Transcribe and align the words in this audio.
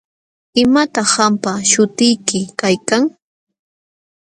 ¿Imataq 0.61 1.07
qampa 1.15 1.51
śhutiyki 1.69 2.39
kaykan? 2.59 3.03